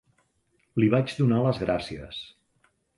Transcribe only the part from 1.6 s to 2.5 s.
gràcies.